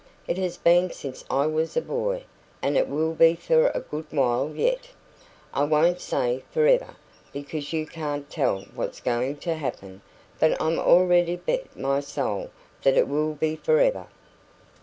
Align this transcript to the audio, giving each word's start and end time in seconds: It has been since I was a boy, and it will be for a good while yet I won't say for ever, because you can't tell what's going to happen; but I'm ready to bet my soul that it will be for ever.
It 0.27 0.39
has 0.39 0.57
been 0.57 0.89
since 0.91 1.23
I 1.29 1.45
was 1.45 1.77
a 1.77 1.81
boy, 1.81 2.23
and 2.59 2.75
it 2.75 2.87
will 2.89 3.13
be 3.13 3.35
for 3.35 3.67
a 3.67 3.79
good 3.81 4.07
while 4.09 4.49
yet 4.49 4.89
I 5.53 5.63
won't 5.63 6.01
say 6.01 6.41
for 6.49 6.65
ever, 6.65 6.95
because 7.31 7.71
you 7.71 7.85
can't 7.85 8.27
tell 8.27 8.61
what's 8.73 8.99
going 8.99 9.37
to 9.45 9.53
happen; 9.53 10.01
but 10.39 10.59
I'm 10.59 10.79
ready 11.07 11.37
to 11.37 11.43
bet 11.43 11.77
my 11.77 11.99
soul 11.99 12.49
that 12.81 12.97
it 12.97 13.07
will 13.07 13.35
be 13.35 13.55
for 13.55 13.77
ever. 13.79 14.07